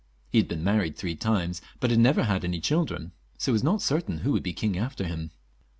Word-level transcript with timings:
He 0.31 0.39
had 0.39 0.47
been 0.47 0.63
married 0.63 0.97
three 0.97 1.15
times, 1.15 1.61
but 1.79 1.91
had 1.91 1.99
never 1.99 2.23
had 2.23 2.43
any 2.43 2.59
children, 2.59 3.11
so 3.37 3.51
that 3.51 3.51
it 3.51 3.53
was 3.53 3.63
not 3.63 3.83
certain 3.83 4.17
who 4.21 4.31
would 4.31 4.41
be 4.41 4.51
king 4.51 4.75
after 4.75 5.03
him. 5.03 5.29